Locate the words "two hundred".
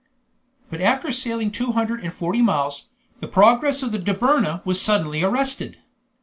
1.51-2.01